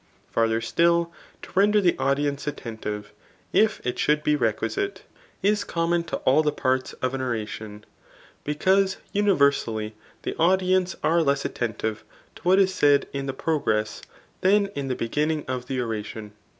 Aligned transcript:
Farther 0.31 0.61
still, 0.61 1.13
to 1.43 1.51
render 1.53 1.79
the 1.79 1.95
audience 1.99 2.47
attentive, 2.47 3.13
if 3.53 3.79
it 3.85 3.99
should 3.99 4.23
be 4.23 4.35
requisite, 4.35 5.03
is 5.43 5.63
common 5.63 6.03
to 6.05 6.17
all 6.25 6.41
the 6.41 6.51
pZTts 6.51 6.95
of 7.03 7.13
an 7.13 7.21
oration; 7.21 7.85
because 8.43 8.97
universally 9.13 9.93
the 10.23 10.35
audience 10.37 10.95
are 11.03 11.21
less 11.21 11.45
attentive 11.45 12.03
to 12.33 12.41
what 12.41 12.57
is 12.57 12.73
said 12.73 13.07
in 13.13 13.27
the 13.27 13.31
progress, 13.33 14.01
than 14.39 14.69
in 14.73 14.87
the 14.87 14.95
beginning 14.95 15.45
of 15.47 15.67
the 15.67 15.79
oration. 15.79 16.31